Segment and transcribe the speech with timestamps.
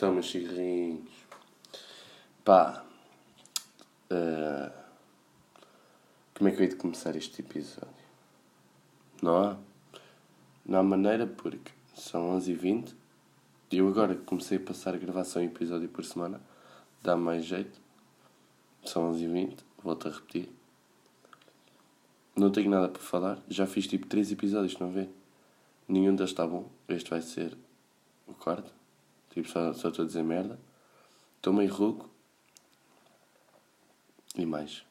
[0.00, 1.10] Então, meus cigarrinhos.
[2.42, 2.82] Pá.
[4.10, 4.72] Uh,
[6.34, 7.90] como é que eu hei de começar este episódio?
[9.20, 9.56] Não há?
[10.64, 12.94] Não há maneira porque são 11h20
[13.70, 16.40] e eu agora comecei a passar a gravação em episódio por semana.
[17.02, 17.78] Dá mais jeito.
[18.86, 20.48] São 11h20, volto a repetir.
[22.34, 23.38] Não tenho nada para falar.
[23.50, 25.10] Já fiz tipo 3 episódios, não vê?
[25.86, 26.70] Nenhum deles está bom.
[26.88, 27.54] Este vai ser
[28.26, 28.79] o quarto.
[29.30, 30.58] Tipo, só, estou a dizer merda.
[31.36, 32.10] Estou meio rouco.
[34.36, 34.84] E mais.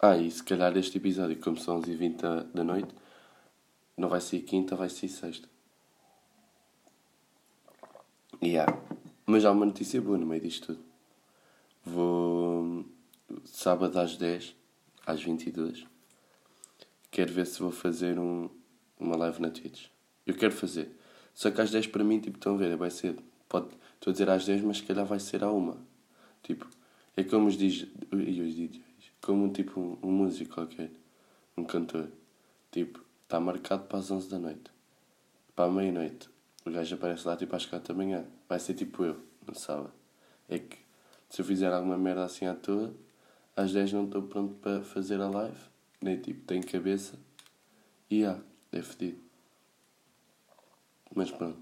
[0.00, 2.94] Ah, e se calhar este episódio, como são 11h20 da, noite,
[3.96, 5.48] não vai ser quinta, vai ser sexta.
[8.40, 8.80] Yeah.
[9.26, 10.84] Mas há uma notícia boa no meio disto tudo.
[11.84, 12.84] Vou.
[13.44, 14.54] Sábado às 10,
[15.04, 15.84] às 22.
[17.10, 18.48] Quero ver se vou fazer um,
[18.98, 19.86] uma live na Twitch.
[20.26, 20.97] Eu quero fazer.
[21.38, 23.16] Só que às 10 para mim, tipo, estão a ver, vai ser.
[23.48, 25.76] Pode, estou a dizer às 10, mas se calhar vai ser à 1.
[26.42, 26.66] Tipo,
[27.16, 27.88] é como os DJs.
[28.10, 28.82] Os DJs
[29.20, 30.90] como tipo um, um músico qualquer.
[31.56, 32.08] Um cantor.
[32.72, 34.68] Tipo, está marcado para as 11 da noite.
[35.54, 36.28] Para a meia-noite.
[36.66, 38.24] O gajo aparece lá tipo às 4 da manhã.
[38.48, 39.92] Vai ser tipo eu, no sábado.
[40.48, 40.76] É que
[41.30, 42.92] se eu fizer alguma merda assim à toa,
[43.54, 45.60] às 10 não estou pronto para fazer a live.
[46.02, 47.16] Nem tipo, tenho cabeça.
[48.10, 48.40] E ah,
[48.72, 49.27] é fedido.
[51.14, 51.58] Mas pronto.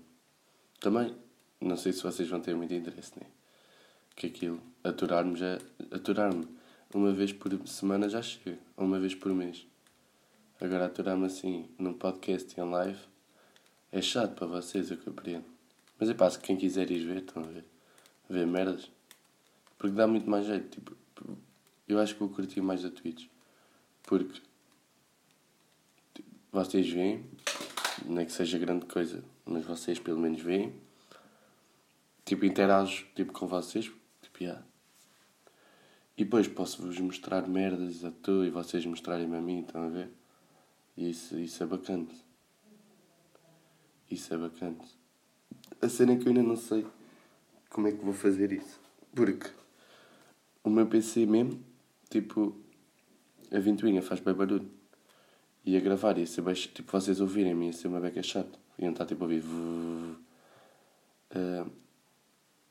[0.81, 1.15] Também,
[1.61, 3.27] não sei se vocês vão ter muito interesse, né?
[4.15, 5.59] Que aquilo, aturar-me já.
[5.91, 6.47] Aturar-me
[6.95, 8.59] uma vez por semana já chega.
[8.77, 9.67] Ou uma vez por mês.
[10.61, 13.01] Agora, aturar-me assim, num podcast em live,
[13.93, 15.45] é chato para vocês, eu compreendo.
[15.99, 17.65] Mas é pá, se quem quiser ir ver, estão a ver.
[18.29, 18.91] Ver merdas.
[19.79, 20.69] Porque dá muito mais jeito.
[20.69, 20.97] Tipo,
[21.87, 23.27] eu acho que vou curtir mais a Twitch.
[24.03, 24.41] Porque
[26.15, 27.25] tipo, vocês veem,
[28.05, 30.75] não é que seja grande coisa, mas vocês pelo menos veem.
[32.25, 33.91] Tipo, interajo tipo, com vocês.
[34.21, 34.67] Tipo, yeah.
[36.19, 40.11] E depois posso-vos mostrar merdas a tu e vocês mostrarem-me a mim, estão a ver?
[40.97, 42.09] Isso, isso é bacana.
[44.11, 44.79] Isso é bacana.
[45.81, 46.87] A cena é que eu ainda não sei
[47.69, 48.81] como é que vou fazer isso.
[49.15, 49.51] Porque
[50.65, 51.63] o meu PC mesmo,
[52.09, 52.59] tipo,
[53.53, 54.71] a ventoinha faz bem barulho.
[55.65, 58.66] E a gravar ia ser bem, tipo, vocês ouvirem-me ia ser uma beca chata.
[58.79, 59.43] Iam estar tipo a ouvir.
[61.35, 61.71] Uh,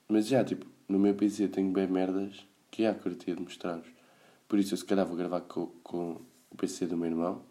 [0.08, 3.90] mas já, tipo, no meu PC tenho bem merdas que há curtia de mostrar-vos.
[4.48, 6.22] Por isso eu se calhar vou gravar com, com
[6.52, 7.44] o PC do meu irmão.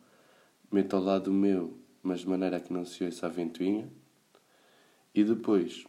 [0.70, 3.90] Meto ao lado do meu, mas de maneira que não se ouça a ventoinha.
[5.14, 5.84] E depois,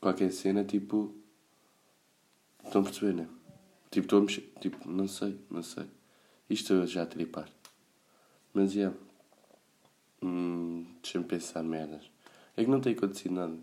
[0.00, 1.14] qualquer cena, tipo.
[2.64, 3.28] Estão a perceber, né?
[3.90, 4.52] Tipo, estou a mexer.
[4.60, 5.86] Tipo, não sei, não sei.
[6.48, 7.48] Isto eu já a tripar.
[8.52, 8.80] Mas, é.
[8.80, 9.09] Yeah.
[10.22, 12.10] Hum, Deixa-me pensar merdas.
[12.56, 13.56] É que não tem acontecido nada.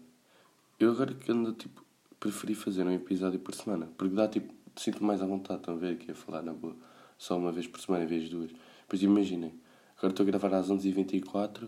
[0.80, 1.84] Eu agora que ando, tipo,
[2.20, 3.88] preferi fazer um episódio por semana.
[3.98, 5.60] Porque dá, tipo, sinto mais à vontade.
[5.60, 6.76] Estão a ver aqui a falar na boa.
[7.18, 8.52] Só uma vez por semana em vez de duas.
[8.88, 9.54] Pois imaginem.
[9.98, 11.68] Agora estou a gravar às 11h24.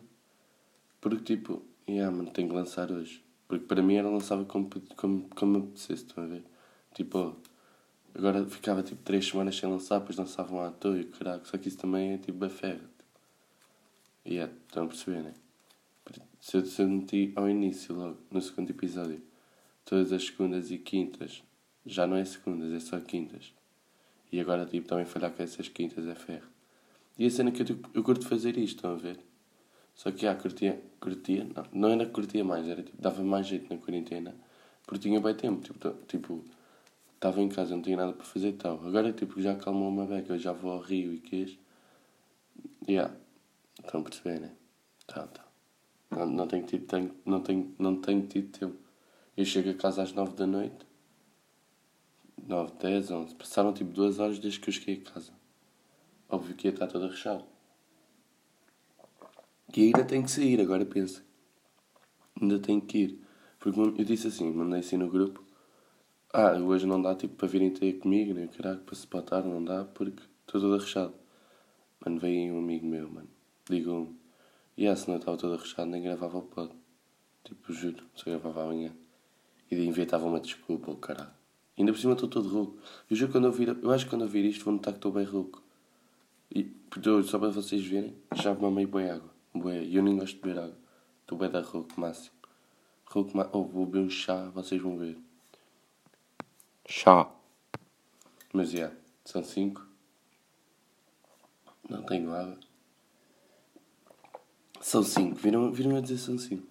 [1.01, 3.23] Porque, tipo, yeah, mano, tenho que lançar hoje.
[3.47, 6.05] Porque para mim era lançava como, como, como me apetecesse.
[6.05, 6.43] Estão a ver?
[6.93, 7.35] Tipo,
[8.15, 9.99] agora ficava tipo 3 semanas sem lançar.
[9.99, 11.45] Depois lançavam à toa e caraca.
[11.45, 12.89] Só que isso também é tipo a ferra.
[14.29, 15.33] E yeah, estão a perceber, né?
[16.39, 19.19] Se eu, se ao início, logo, no segundo episódio,
[19.83, 21.41] todas as segundas e quintas,
[21.83, 23.51] já não é segundas, é só quintas.
[24.31, 26.45] E agora, tipo, também falhar com essas quintas é ferro.
[27.17, 29.19] E a cena que eu, eu curto fazer isto, estão a ver?
[29.95, 33.73] Só que, ah, curtia, curtia, não, não era curtia mais, era tipo, dava mais jeito
[33.73, 34.35] na quarentena,
[34.85, 36.45] porque tinha bem tempo, tipo, tipo,
[37.15, 38.79] estava em casa, não tinha nada para fazer e tal.
[38.85, 41.57] Agora, tipo, já acalmou uma beca, eu já vou ao Rio e quês.
[42.87, 43.13] Yeah,
[43.79, 44.51] estão a perceber, né?
[45.07, 45.45] Tá, tá.
[46.11, 48.77] Não, não, tenho tido, tenho, não, tenho, não tenho tido tempo.
[49.37, 50.85] Eu chego a casa às nove da noite.
[52.47, 55.31] nove dez onze Passaram tipo duas horas desde que eu cheguei a casa.
[56.27, 57.45] Óbvio que ia estar toda rechada.
[59.75, 61.23] E ainda tenho que sair, agora pensa.
[62.41, 63.19] Ainda tenho que ir.
[63.59, 65.43] Porque eu disse assim, mandei assim no grupo.
[66.33, 68.47] Ah, hoje não dá tipo para virem ter comigo, né?
[68.47, 71.13] caraca, para se patar, não dá porque estou todo arrechado.
[72.03, 73.29] Mano, veio um amigo meu, mano.
[73.69, 74.17] Ligou-me.
[74.77, 76.73] E se não estava todo arrechado, nem gravava o pod.
[77.43, 78.93] Tipo, juro, só gravava amanhã.
[79.69, 81.31] E inventava uma desculpa, o caralho.
[81.77, 82.77] Ainda por cima estou todo rouco.
[83.09, 84.97] Eu juro quando eu vir, eu acho que quando eu vir isto vou notar que
[84.97, 85.61] estou bem rouco.
[86.53, 86.73] E
[87.25, 89.29] só para vocês verem, já mamei bem água.
[89.53, 90.77] Bué, eu nem gosto de beber água.
[91.21, 92.35] Estou bem da rouco máximo.
[93.05, 93.57] Rouco máximo.
[93.57, 95.17] Oh, vou beber um chá, vocês vão ver.
[96.87, 97.31] Chá.
[98.51, 99.85] Mas, é, yeah, são cinco.
[101.87, 102.68] Não tenho água.
[104.81, 105.35] São cinco.
[105.35, 106.67] Viram, viram a dizer são cinco.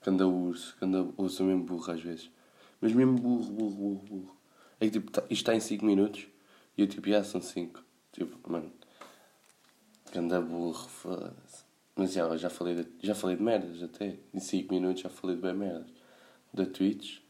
[0.00, 0.76] Canda urso.
[0.78, 2.30] Canda urso mesmo burro às vezes.
[2.80, 4.36] Mas mesmo burro, burro, burro, burro.
[4.78, 6.26] É que tipo, tá, isto está em 5 minutos
[6.76, 7.82] e eu tipo, já são 5.
[8.12, 8.70] Tipo, mano.
[10.12, 11.64] Ganda burro, foda-se.
[11.94, 14.18] Mas já, já, falei de, já falei de merdas até.
[14.34, 15.90] Em 5 minutos já falei de bem merdas.
[16.52, 17.20] Da Twitch.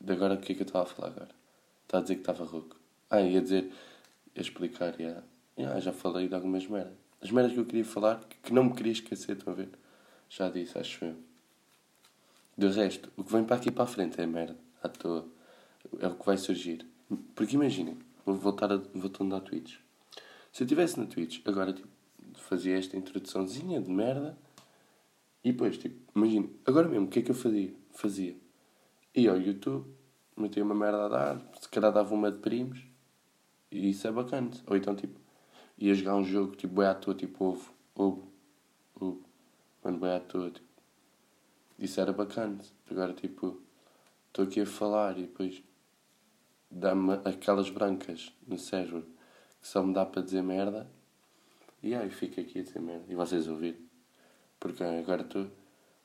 [0.00, 1.30] De agora o que é que eu estava a falar agora?
[1.82, 2.76] Estava a dizer que estava rouco.
[3.10, 3.70] Ah, ia dizer,
[4.34, 5.22] ia explicar, já.
[5.56, 7.03] Yeah, já falei de algumas merdas.
[7.24, 9.70] As merdas que eu queria falar, que não me queria esquecer, estão a ver?
[10.28, 11.16] Já disse, acho eu.
[12.54, 15.26] De resto, o que vem para aqui para a frente é merda, à toa.
[16.00, 16.86] É o que vai surgir.
[17.34, 19.76] Porque imaginem, vou voltar a, voltando à Twitch.
[20.52, 21.88] Se eu estivesse na Twitch, agora tipo,
[22.34, 24.36] fazia esta introduçãozinha de merda
[25.42, 27.74] e depois, tipo, imagina, agora mesmo, o que é que eu fazia?
[27.92, 28.36] Fazia.
[29.14, 29.86] Ia ao YouTube,
[30.36, 32.80] metia uma merda a dar, se calhar dava uma de primos
[33.70, 34.50] e isso é bacana.
[34.66, 35.23] Ou então, tipo,
[35.78, 38.28] ia jogar um jogo, tipo, boi à toa, tipo, ovo, ovo,
[39.00, 39.22] ovo,
[39.82, 40.66] mano, boi à toa, tipo.
[41.78, 42.58] Isso era bacana.
[42.90, 43.60] Agora, tipo,
[44.28, 45.62] estou aqui a falar e depois
[46.70, 49.02] dá-me aquelas brancas no cérebro
[49.60, 50.88] que só me dá para dizer merda.
[51.82, 53.04] E aí fico aqui a dizer merda.
[53.08, 53.80] E vocês ouvirem.
[54.60, 55.46] Porque agora estou.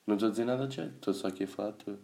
[0.06, 1.98] Não estou a dizer nada de jeito, estou só aqui a falar tudo.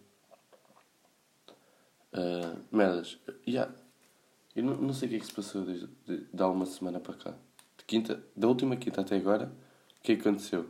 [2.13, 3.19] Uh, merdas.
[3.47, 3.75] Yeah.
[4.55, 6.67] Eu não, não sei o que é que se passou desde de, de, há uma
[6.67, 7.35] semana para cá.
[7.87, 9.53] Quinta, da última quinta até agora,
[9.99, 10.69] o que é aconteceu?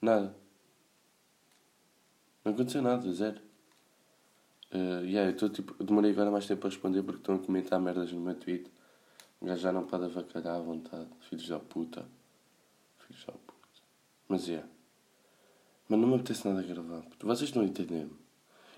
[0.00, 0.36] Nada.
[2.44, 3.40] Não aconteceu nada, zero.
[4.72, 5.82] Uh, yeah, eu estou tipo.
[5.82, 8.70] Demorei agora mais tempo a responder porque estão a comentar merdas no meu tweet.
[9.40, 11.08] O gajo já não pode avacalhar à vontade.
[11.28, 12.04] Filhos da puta.
[12.98, 13.82] Filhos da puta.
[14.28, 14.52] Mas é.
[14.52, 14.68] Yeah.
[15.88, 17.02] Mas não me apetece nada gravar.
[17.02, 17.26] Puto.
[17.26, 18.08] Vocês estão a entender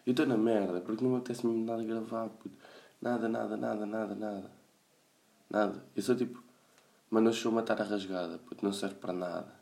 [0.06, 2.28] Eu estou na merda porque não me apetece mesmo nada gravar.
[2.28, 2.56] Puto.
[3.02, 4.50] Nada, nada, nada, nada, nada.
[5.50, 5.84] Nada.
[5.94, 6.47] Eu sou tipo.
[7.10, 8.38] Mas não sou matar a rasgada.
[8.38, 8.64] Puto.
[8.64, 9.54] Não serve para nada.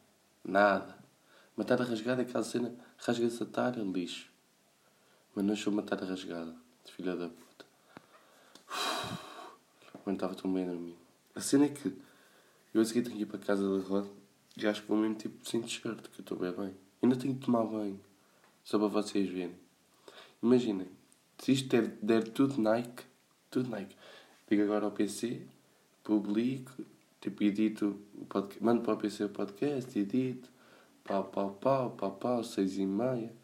[0.45, 0.97] Nada.
[1.57, 2.75] Matar a rasgada é aquela cena.
[2.99, 4.31] Rasga-se a tar, lixo.
[5.35, 6.55] Mas não sou matar a rasgada.
[6.85, 7.67] Filha da puta.
[10.05, 10.97] Mano, estava tão bem a dormir.
[11.35, 11.97] A cena é que
[12.73, 14.09] eu a seguir tenho que ir para casa da roda
[14.57, 16.75] e acho que vou mesmo tipo sem t-shirt, que eu estou bem bem.
[17.03, 18.01] Ainda tenho que tomar banho.
[18.65, 19.55] Só para vocês verem.
[20.43, 20.89] Imaginem,
[21.39, 23.05] se isto der, der tudo Nike,
[23.51, 23.95] tudo Nike.
[24.49, 25.47] Digo agora ao PC,
[26.03, 26.73] publico,
[27.27, 30.49] tipo, edito o podcast, mando para o PC o podcast, edito,
[31.03, 33.35] pau, pau, pau, pau, pau, seis e meia,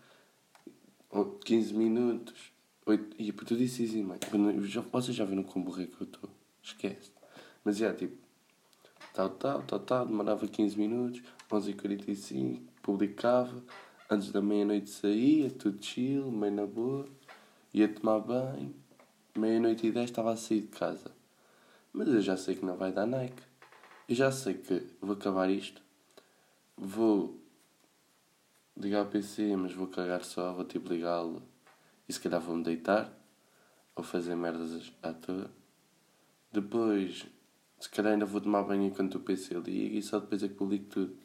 [1.45, 2.53] 15 minutos,
[2.87, 4.21] 8, e tu disse seis e meia.
[4.93, 6.31] Vocês já viram como burro que eu estou?
[6.63, 7.11] Esquece.
[7.65, 8.17] Mas é tipo,
[9.13, 11.21] tal, tal, tal, tal, demorava 15 minutos,
[11.51, 13.65] 11h45, publicava,
[14.09, 17.09] antes da meia-noite saía, tudo chill, meio na boa,
[17.75, 18.73] ia tomar banho,
[19.37, 21.11] meia-noite e 10 estava a sair de casa.
[21.93, 23.52] Mas eu já sei que não vai dar Nike.
[24.13, 25.81] Eu já sei que vou acabar isto,
[26.77, 27.43] vou
[28.77, 31.43] ligar o PC, mas vou cagar só, vou tipo ligá-lo
[32.07, 33.11] e se calhar vou-me deitar
[33.97, 35.51] ou fazer merdas à toa.
[36.53, 37.27] Depois,
[37.81, 40.57] se calhar ainda vou tomar banho enquanto o PC liga e só depois é que
[40.57, 41.17] publico tudo.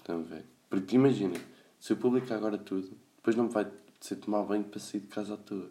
[0.00, 0.44] Estão a ver?
[0.68, 1.40] Porque imaginem,
[1.80, 3.66] se eu publicar agora tudo, depois não vai
[4.00, 5.70] ser tomar banho para sair de casa à toa.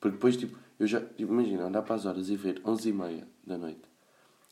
[0.00, 1.02] Porque depois, tipo, eu já.
[1.18, 3.87] Imagina, andar para as horas e ver 11h30 da noite.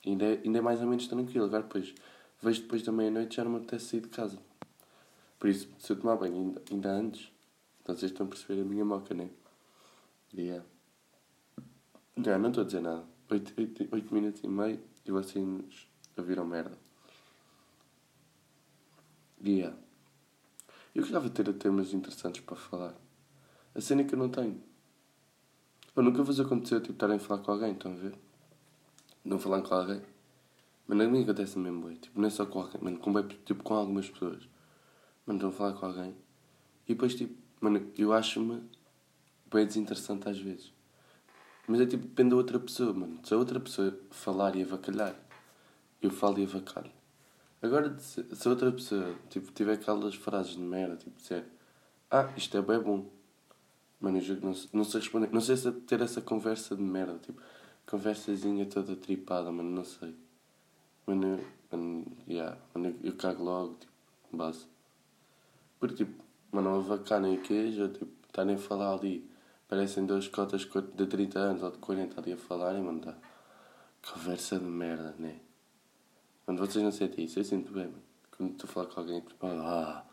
[0.07, 1.47] Ainda é, ainda é mais ou menos tranquilo.
[1.47, 1.95] Agora depois,
[2.41, 4.39] vejo depois da meia-noite já não me apetece sair de casa.
[5.39, 7.31] Por isso, se eu tomar banho ainda, ainda antes,
[7.85, 9.31] vocês estão a perceber a minha moca, né?
[10.35, 10.65] Yeah.
[12.17, 13.05] Não, não estou a dizer nada.
[13.31, 15.45] 8, 8, 8 minutos e meio e vocês
[16.17, 16.79] ouviram merda.
[19.45, 19.77] Yeah.
[20.95, 22.95] Eu gostava de ter temas interessantes para falar.
[23.75, 24.63] A cena é que eu não tenho.
[25.95, 28.15] Eu nunca vos aconteceu tipo, estarem a falar com alguém, estão a ver?
[29.27, 30.01] Não falar com alguém.
[30.87, 31.97] Mas a mim acontece mesmo bem.
[31.97, 33.13] Tipo, não é só com alguém, mano, com,
[33.45, 34.49] tipo, com algumas pessoas.
[35.27, 36.15] Mano, a falar com alguém.
[36.87, 38.63] E depois, tipo, mano, eu acho-me
[39.53, 40.73] bem desinteressante às vezes.
[41.67, 43.19] Mas é tipo, depende da outra pessoa, mano.
[43.25, 45.17] Se a outra pessoa falar e avacalhar,
[46.01, 46.93] eu falo e avacalho.
[47.61, 51.45] Agora, se a outra pessoa tipo, tiver aquelas frases de merda, tipo, dizer
[52.09, 53.11] Ah, isto é bem bom.
[54.01, 55.33] Mano, eu juro, não, não sei responder.
[55.33, 57.43] Não sei se ter essa conversa de merda, tipo,
[57.87, 60.15] conversazinha toda tripada, mano, não sei.
[61.07, 61.41] Mano,
[61.71, 63.93] mano, yeah, mano eu, eu cago logo, tipo,
[64.33, 64.67] base.
[65.79, 69.29] Porque, tipo, mano, avacalhem o queijo, tipo, estarem a falar ali
[69.69, 70.65] Parecem dois cotas
[70.95, 73.01] de 30 anos ou de 40 ali a falarem, mano.
[73.01, 73.17] Tá.
[74.13, 75.41] Conversa de merda, né?
[76.45, 78.03] Quando vocês não sentem isso, eu sinto bem, mano.
[78.31, 80.05] Quando estou a falar com alguém, tipo, ah,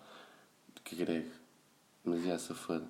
[0.84, 1.30] que grego.
[2.03, 2.88] Mas é essa foda.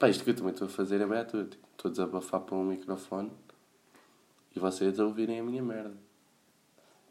[0.00, 1.48] Pá, isto que eu também estou a fazer é bem a tudo.
[1.48, 3.30] Tipo, estou a desabafar para um microfone
[4.58, 5.96] e vocês ouvirem a minha merda.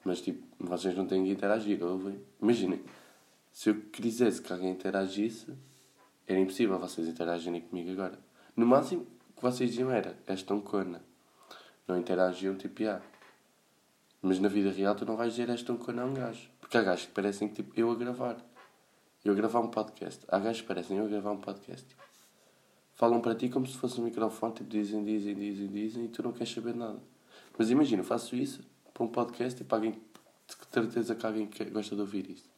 [0.03, 2.19] Mas, tipo, vocês não têm que interagir, ouvem.
[2.41, 2.83] Imaginem,
[3.51, 5.53] se eu quisesse que alguém interagisse,
[6.27, 8.19] era impossível vocês interagirem comigo agora.
[8.55, 11.01] No máximo que vocês diziam era, és tão cona.
[11.87, 13.01] Não interagiam tipo, ah.
[14.21, 16.49] Mas na vida real tu não vais dizer és tão cona a um gajo.
[16.59, 18.37] Porque há gajos que parecem tipo eu a gravar.
[19.23, 20.25] Eu a gravar um podcast.
[20.27, 21.87] Há gajos que parecem eu a gravar um podcast.
[22.95, 26.23] Falam para ti como se fosse um microfone, tipo, dizem, dizem, dizem, dizem, e tu
[26.23, 26.99] não queres saber nada.
[27.57, 31.49] Mas imagina, eu faço isso para um podcast e para alguém, de certeza que alguém
[31.71, 32.49] gosta de ouvir isso.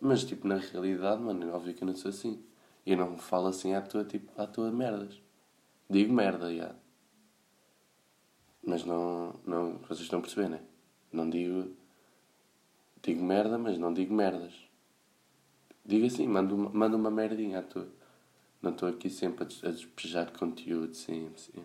[0.00, 2.42] Mas, tipo, na realidade, mano, é óbvio que eu não sou assim.
[2.86, 5.20] Eu não falo assim à tua, tipo, à tua merdas.
[5.88, 6.74] Digo merda, já.
[8.64, 10.60] Mas não, não, vocês estão a perceber, né?
[11.12, 11.74] Não digo,
[13.02, 14.54] digo merda, mas não digo merdas.
[15.84, 17.88] Digo assim, mando, mando uma merdinha à tua.
[18.62, 21.64] Não estou aqui sempre a despejar conteúdo, sim, sim.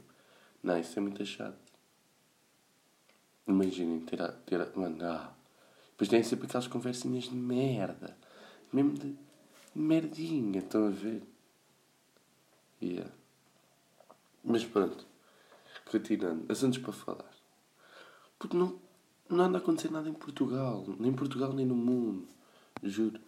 [0.63, 1.64] Não, isso é muito chato.
[3.47, 4.31] Imaginem ter a.
[4.31, 5.33] Ter a mano, ah.
[5.91, 8.17] Depois tem sempre aquelas conversinhas de merda.
[8.73, 9.15] Mesmo de
[9.73, 11.23] merdinha, estão a ver?
[12.81, 13.11] Yeah.
[14.43, 15.05] Mas pronto.
[15.89, 16.51] Continuando.
[16.51, 17.31] Assuntos para falar.
[18.37, 18.79] Porque não,
[19.29, 20.85] não anda a acontecer nada em Portugal.
[20.99, 22.27] Nem em Portugal, nem no mundo.
[22.83, 23.19] Juro.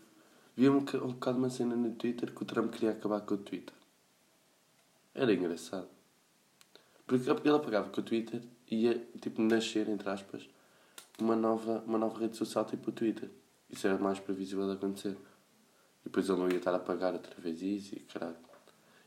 [0.56, 3.38] Vi um, um bocado uma cena no Twitter que o Trump queria acabar com o
[3.38, 3.76] Twitter.
[5.14, 5.88] Era engraçado.
[7.06, 10.48] Porque ele apagava com o Twitter ia, tipo, nascer, entre aspas,
[11.20, 13.30] uma nova, uma nova rede social tipo o Twitter.
[13.70, 15.18] Isso era mais previsível de acontecer.
[16.02, 18.38] E depois ele não ia estar a pagar outra vez isso e caralho.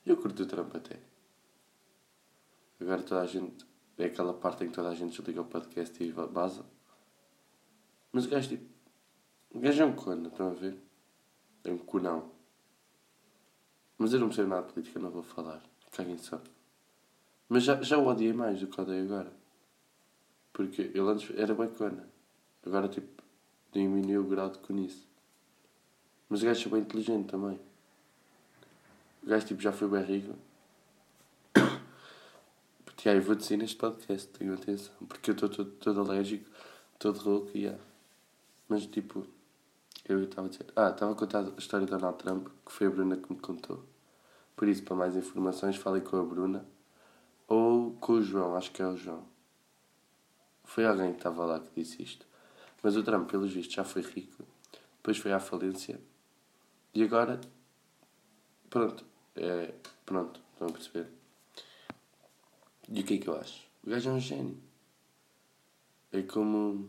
[0.04, 0.98] Eu curto o Trump até.
[2.80, 3.66] Agora toda a gente.
[3.98, 6.64] É aquela parte em que toda a gente desliga o podcast e vaza.
[8.12, 8.70] Mas o gajo tipo.
[9.52, 10.78] O gajo é um cona, estão a ver?
[11.64, 12.30] É um conão.
[13.98, 15.62] Mas eu não percebo nada de política, não vou falar.
[15.90, 16.40] Caguem só.
[17.48, 19.39] Mas já, já o odiei mais do que odeio agora.
[20.52, 22.08] Porque ele antes era bacana.
[22.64, 23.22] Agora, tipo,
[23.72, 25.06] diminuiu o grau de conice.
[26.28, 27.58] Mas o gajo é bem inteligente também.
[29.22, 30.34] O gajo, tipo, já foi bem rico.
[32.96, 34.94] Tiago, eu vou dizer neste podcast, tenho atenção.
[35.08, 36.48] Porque eu estou todo, todo alérgico,
[36.98, 37.82] todo rouco e yeah.
[38.68, 39.26] Mas, tipo...
[40.08, 40.66] Eu estava a dizer.
[40.74, 43.38] Ah, estava a contar a história do Donald Trump, que foi a Bruna que me
[43.38, 43.84] contou.
[44.56, 46.66] Por isso, para mais informações, falei com a Bruna.
[47.46, 49.29] Ou com o João, acho que é o João.
[50.70, 52.24] Foi alguém que estava lá que disse isto.
[52.80, 54.44] Mas o Trump, pelos vistos, já foi rico.
[54.98, 56.00] Depois foi à falência.
[56.94, 57.40] E agora.
[58.68, 59.04] Pronto.
[59.34, 59.74] É,
[60.06, 61.08] pronto, estão a perceber.
[62.88, 63.66] E o que é que eu acho?
[63.82, 64.62] O gajo é um gênio.
[66.12, 66.88] É como.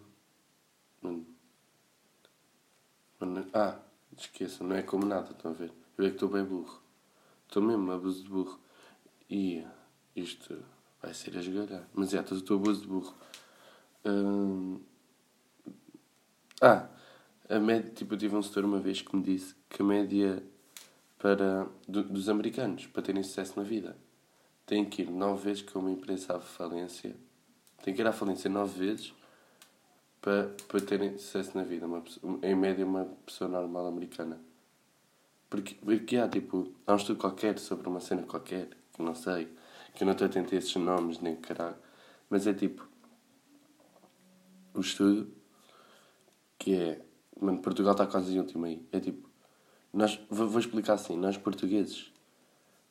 [3.51, 3.79] Ah,
[4.15, 5.73] esqueçam, não é como nada, estão a ver?
[5.97, 6.83] Eu é que estou bem burro.
[7.47, 8.59] Estou mesmo abuso de burro.
[9.27, 9.65] E
[10.15, 10.63] isto
[11.01, 11.87] vai ser a esgalhar.
[11.95, 13.20] Mas é, estou abuso de burro.
[16.61, 16.87] Ah,
[17.49, 20.43] a média, tipo, eu tive um setor uma vez que me disse que a média
[21.17, 23.95] para, do, dos americanos, para terem sucesso na vida,
[24.65, 27.15] tem que ir nove vezes que uma empresa à falência.
[27.83, 29.13] Tem que ir à falência nove vezes
[30.21, 32.03] para, para terem sucesso na vida, uma,
[32.41, 34.39] em média uma pessoa normal americana.
[35.49, 39.47] Porque, porque há, tipo, há um estudo qualquer sobre uma cena qualquer, que não sei,
[39.93, 41.75] que eu não estou a esses nomes, nem caralho,
[42.29, 42.87] mas é tipo,
[44.73, 45.31] o estudo
[46.57, 47.01] que é,
[47.39, 49.29] mano, Portugal está quase em último aí, é tipo,
[49.91, 52.11] nós, vou, vou explicar assim, nós portugueses,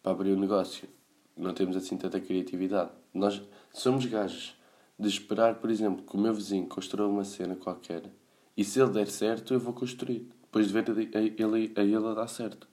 [0.03, 0.89] para abrir um negócio,
[1.37, 2.91] não temos assim tanta criatividade.
[3.15, 3.41] Nós
[3.73, 4.57] somos gajos
[4.99, 8.11] de esperar, por exemplo, que o meu vizinho construa uma cena qualquer
[8.57, 10.29] e se ele der certo, eu vou construir.
[10.43, 10.85] Depois de ver
[11.17, 12.69] a ele, a ele a dar certo.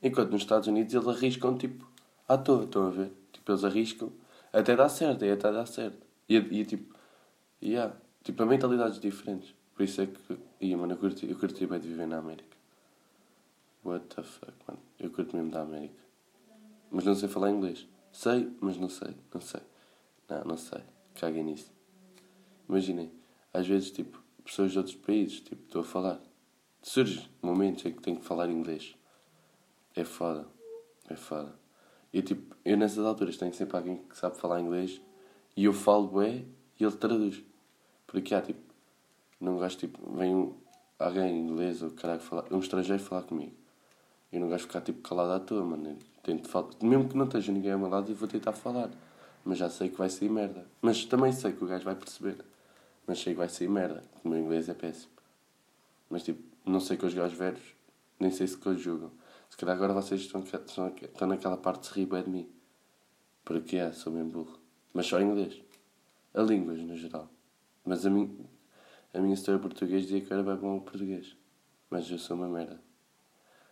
[0.00, 1.90] Enquanto nos Estados Unidos eles arriscam tipo
[2.28, 3.12] à toa, estão a ver?
[3.32, 4.12] Tipo, eles arriscam
[4.52, 6.06] até dar certo, e até dar certo.
[6.28, 6.94] E, e tipo,
[7.60, 7.96] yeah,
[8.28, 9.54] tipo, a mentalidades diferentes.
[9.74, 12.58] Por isso é que, ia, mano, eu curti, eu curti bem de viver na América.
[13.82, 14.82] What the fuck, mano.
[14.98, 15.98] Eu curto mesmo da América.
[16.90, 17.88] Mas não sei falar inglês.
[18.12, 19.62] Sei, mas não sei, não sei.
[20.28, 20.82] Não, não sei.
[21.14, 21.72] Caguem nisso.
[22.68, 23.10] Imaginem,
[23.50, 26.20] às vezes, tipo, pessoas de outros países, tipo, estou a falar.
[26.82, 28.94] Surge momentos em que tenho que falar inglês.
[29.96, 30.46] É foda.
[31.08, 31.58] É foda.
[32.12, 35.00] E tipo, eu nessas alturas tenho sempre alguém que sabe falar inglês
[35.56, 36.46] e eu falo bem
[36.78, 37.42] e ele traduz.
[38.08, 38.58] Porque há tipo,
[39.38, 40.54] não gosto tipo, vem um,
[40.98, 43.52] alguém inglês ou caralho falar, um estrangeiro falar comigo.
[44.32, 45.98] Eu não gosto de ficar tipo calado à toa, mano.
[46.22, 48.90] Tento falar, mesmo que não esteja ninguém ao meu lado, eu vou tentar falar.
[49.44, 50.66] Mas já sei que vai sair merda.
[50.80, 52.44] Mas também sei que o gajo vai perceber.
[53.06, 54.02] Mas sei que vai sair merda.
[54.24, 55.12] O meu inglês é péssimo.
[56.08, 57.74] Mas tipo, não sei que os gajos velhos
[58.18, 59.10] nem sei se conjugam.
[59.50, 62.48] Se calhar agora vocês estão, estão, estão naquela parte de se rir de mim.
[63.44, 64.58] Porque é, sou bem burro.
[64.94, 65.62] Mas só inglês.
[66.34, 67.30] A línguas, no geral.
[67.88, 68.38] Mas a, mim,
[69.14, 71.34] a minha história português dizia que era bem bom português.
[71.90, 72.80] Mas eu sou uma merda.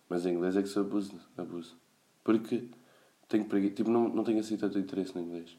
[0.08, 1.20] Mas em inglês é que sou abuso.
[1.36, 1.76] abuso.
[2.24, 2.70] Porque
[3.28, 3.44] Tenho.
[3.70, 5.56] Tipo, não, não tenho assim tanto interesse no inglês.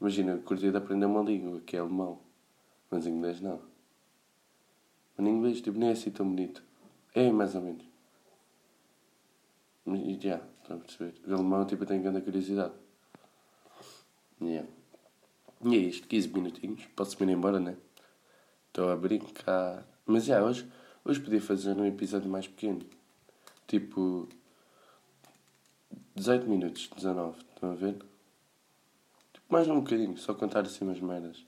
[0.00, 2.20] Imagina, eu curtia de aprender uma língua, que é alemão.
[2.90, 3.62] Mas inglês não.
[5.16, 6.62] Mas em inglês, tipo, nem é assim tão bonito.
[7.14, 7.84] É, mais ou menos.
[9.86, 11.14] Já, yeah, estão a perceber.
[11.26, 12.74] O alemão, tipo, eu tenho grande curiosidade.
[14.40, 14.68] Yeah.
[15.64, 16.84] E é isto, 15 minutinhos.
[16.96, 17.76] Posso-me ir embora, né?
[18.68, 19.86] Estou a brincar.
[20.04, 20.68] Mas já, hoje,
[21.04, 22.84] hoje podia fazer um episódio mais pequeno.
[23.66, 24.28] Tipo.
[26.14, 27.38] 18 minutos, 19.
[27.38, 27.94] Estão a ver?
[29.32, 31.44] Tipo, mais um bocadinho, só contar assim umas merdas.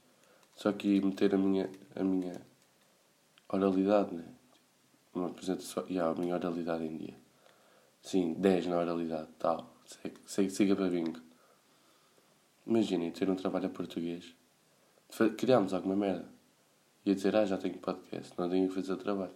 [0.55, 2.41] Só que meter a minha, a minha
[3.49, 4.25] oralidade, né?
[5.13, 5.85] Uma apresentação.
[5.89, 7.15] Yeah, a minha oralidade em dia.
[8.03, 9.75] Sim, 10 na oralidade, tal.
[10.27, 11.21] Siga para bingo.
[12.67, 14.35] Imaginem ter um trabalho a português.
[15.37, 16.29] Criámos alguma merda.
[17.05, 19.35] Ia dizer, ah, já tenho podcast, não tenho que fazer trabalho.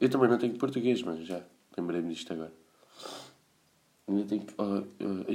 [0.00, 1.42] Eu também não tenho português, mas já.
[1.76, 2.52] Lembrei-me disto agora.
[4.06, 4.54] Ainda tenho que.
[4.56, 5.32] Oh, oh,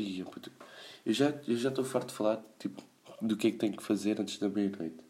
[1.05, 2.81] eu já eu já estou farto de falar tipo,
[3.21, 5.03] do que é que tenho que fazer antes da meia-noite.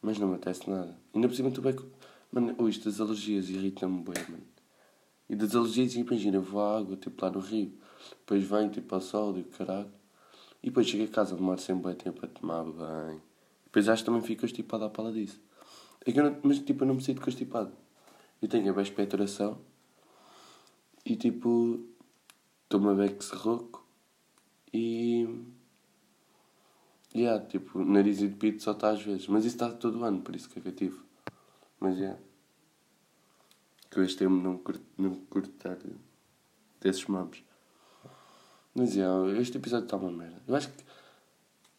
[0.00, 0.96] Mas não me acontece nada.
[1.14, 1.76] Ainda por cima estou bem.
[2.32, 4.46] Mano, oh, isto das alergias irrita-me bem, mano.
[5.28, 7.72] E das alergias, imagina, eu vou à água, tipo lá no rio.
[8.10, 9.90] Depois venho, tipo ao sol e o caralho.
[10.66, 13.22] E depois chego a casa, demoro sempre bem tempo a tomar banho.
[13.66, 15.40] Depois acho que também fico constipado à pala disso.
[16.04, 17.70] É que eu não, mas tipo, eu não me sinto constipado.
[18.42, 19.60] Eu tenho a bem expectoração
[21.04, 21.86] e tipo,
[22.68, 23.86] tomo a Bex rouco
[24.74, 25.28] e.
[27.14, 29.28] E yeah, tipo, nariz e de pito só está às vezes.
[29.28, 31.00] Mas isso está todo ano, por isso que é que eu tive.
[31.78, 32.00] Mas é.
[32.00, 32.20] Yeah.
[33.88, 35.78] Que eu este tempo não curto, não curto estar
[36.80, 37.40] desses mamos.
[38.76, 39.04] Mas é,
[39.40, 40.36] este episódio está uma merda.
[40.46, 40.84] Eu acho que.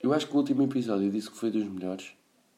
[0.02, 2.12] Eu acho que o último episódio eu disse que foi dos melhores.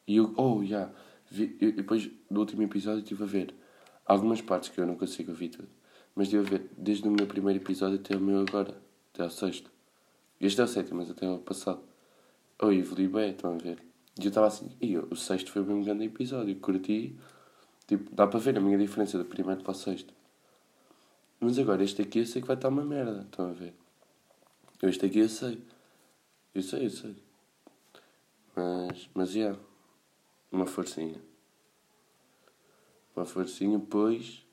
[0.06, 0.32] E eu.
[0.34, 0.90] Oh, já.
[1.30, 3.54] Yeah, depois do último episódio estive a ver
[4.06, 5.68] algumas partes que eu não consigo ouvir tudo.
[6.16, 8.80] Mas estive a ver desde o meu primeiro episódio até o meu agora.
[9.12, 9.70] Até ao sexto.
[10.40, 11.82] Este é o sétimo, mas até o passado.
[12.62, 13.82] Oh, evolui bem, estão a ver.
[14.18, 14.70] E eu estava assim.
[14.80, 16.56] E eu, o sexto foi o mesmo grande episódio.
[16.56, 17.14] Curti.
[17.86, 20.14] Tipo, dá para ver a minha diferença do primeiro para o sexto.
[21.38, 23.26] Mas agora este aqui eu sei que vai estar uma merda.
[23.28, 23.74] Estão a ver?
[24.82, 25.62] Este aqui eu sei.
[26.54, 27.16] Eu sei, eu sei.
[28.56, 29.58] Mas, mas, yeah.
[30.50, 31.22] Uma forcinha.
[33.14, 34.44] Uma forcinha, pois...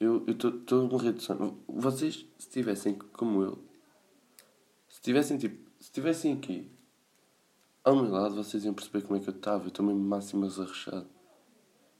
[0.00, 1.60] Eu estou a morrer de sono.
[1.66, 3.58] Vocês, se tivessem como eu...
[4.88, 5.68] Se tivessem, tipo...
[5.80, 6.70] Se tivessem aqui...
[7.84, 9.64] Ao meu lado, vocês iam perceber como é que eu estava.
[9.64, 11.06] Eu estou mesmo máximo arrechado.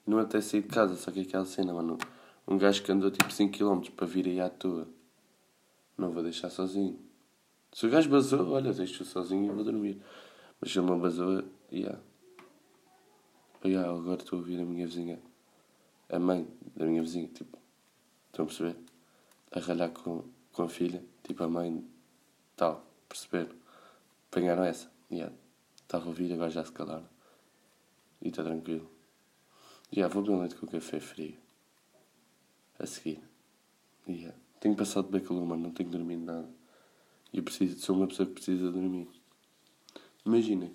[0.07, 1.99] Não até sair de casa, só que aquela cena, mano.
[2.47, 4.89] Um gajo que andou tipo 5km para vir aí à toa.
[5.97, 7.08] Não vou deixar sozinho.
[7.73, 10.03] Se o gajo basou, olha, deixo sozinho e vou dormir.
[10.61, 12.01] Mas se ele não basou, yeah.
[13.65, 15.21] Yeah, agora estou a ouvir a minha vizinha,
[16.09, 17.59] a mãe da minha vizinha, tipo,
[18.27, 18.77] estão a perceber?
[19.51, 21.85] A ralhar com, com a filha, tipo a mãe,
[22.57, 23.55] tal, perceber?
[24.31, 25.35] Apanharam essa, yeah.
[25.77, 27.09] Estava a ouvir, agora já se calaram.
[28.21, 28.89] E está tranquilo.
[29.93, 31.37] Yeah, vou beber um leite com café frio.
[32.79, 33.23] A seguir.
[34.07, 34.37] Yeah.
[34.61, 36.58] Tenho passado bem calor, mano, não tenho dormido nada.
[37.33, 39.09] E eu preciso, sou uma pessoa que precisa dormir.
[40.25, 40.73] Imaginem.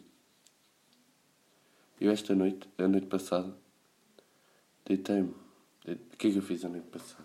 [1.99, 3.55] Eu esta noite, a noite passada,
[4.85, 5.33] deitei-me.
[5.87, 7.23] O que é que eu fiz a noite passada?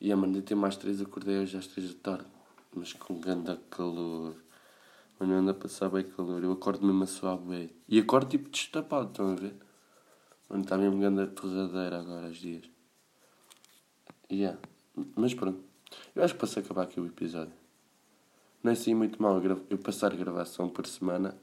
[0.00, 2.26] E a deitei-me às três, acordei hoje às três da tarde.
[2.74, 4.36] Mas com grande calor.
[5.18, 6.42] Mano, anda a passar bem calor.
[6.42, 7.70] Eu acordo mesmo a suar bem.
[7.88, 9.54] E acordo tipo destapado, estão a ver?
[10.48, 12.68] Mano, está mesmo grande torradeira agora, os dias.
[14.30, 14.58] Yeah.
[15.16, 15.62] Mas pronto.
[16.14, 17.63] Eu acho que posso acabar aqui o episódio.
[18.64, 21.36] Não é assim muito mal eu passar gravação por semana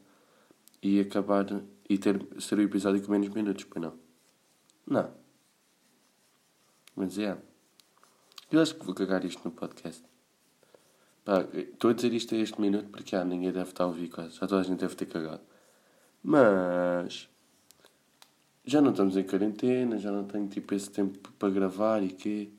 [0.81, 1.45] e acabar
[1.87, 3.93] e ter ser o episódio com menos minutos, pois não?
[4.87, 5.13] Não.
[6.95, 7.37] Mas é.
[8.51, 10.03] Eu acho que vou cagar isto no podcast.
[11.53, 14.37] Estou a dizer isto a este minuto porque ah, ninguém deve estar a ouvir quase.
[14.37, 15.43] Já toda a gente deve ter cagado.
[16.23, 17.29] Mas
[18.65, 22.49] já não estamos em quarentena, já não tenho tipo esse tempo para gravar e quê.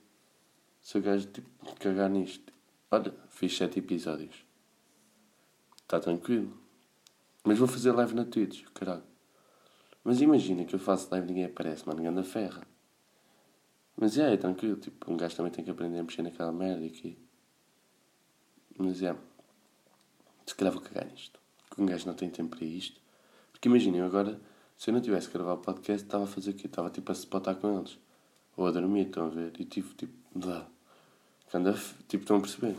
[0.80, 1.48] Se o gajo tipo,
[1.80, 2.52] cagar nisto.
[2.92, 4.51] Olha, fiz sete episódios.
[5.92, 6.50] Está tranquilo.
[7.44, 9.02] Mas vou fazer live na Twitch, caralho.
[10.02, 12.66] Mas imagina que eu faço live e ninguém aparece, mano, anda ferra.
[13.94, 16.86] Mas é, é tranquilo, tipo, um gajo também tem que aprender a mexer naquela merda
[16.86, 17.18] aqui.
[18.78, 19.14] Mas é.
[20.46, 21.38] Se calhar vou cagar nisto.
[21.68, 22.98] Porque um gajo não tem tempo para isto.
[23.52, 24.40] Porque imaginem, agora,
[24.78, 26.68] se eu não tivesse que gravar o podcast, estava a fazer o quê?
[26.68, 27.98] Estava tipo a se botar com eles.
[28.56, 29.52] Ou a dormir, estão a ver?
[29.60, 30.66] E tipo, tipo, lá.
[31.52, 31.74] Anda,
[32.08, 32.78] tipo, estão a perceber.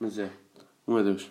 [0.00, 0.32] Mas é.
[0.88, 1.30] Um adeus.